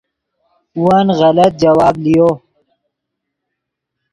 ون 0.83 1.07
غلط 1.19 1.53
جواب 1.63 1.95
لیو 2.03 2.29